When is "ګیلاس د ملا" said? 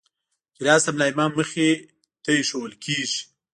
0.57-1.05